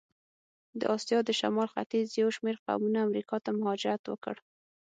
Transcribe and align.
د 0.79 0.81
آسیا 0.95 1.19
د 1.25 1.29
شمال 1.39 1.67
ختیځ 1.73 2.07
یو 2.21 2.29
شمېر 2.37 2.55
قومونه 2.65 2.99
امریکا 3.07 3.37
ته 3.45 3.49
مهاجرت 3.59 4.03
وکړ. 4.07 4.35